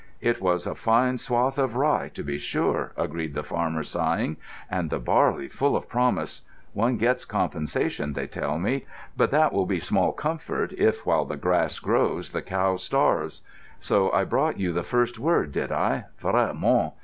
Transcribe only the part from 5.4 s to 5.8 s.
full